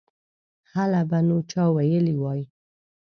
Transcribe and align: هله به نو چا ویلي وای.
هله 0.73 1.01
به 1.09 1.19
نو 1.27 1.37
چا 1.51 1.63
ویلي 1.75 2.15
وای. 2.21 2.41